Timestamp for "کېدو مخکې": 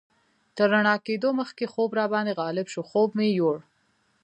1.05-1.65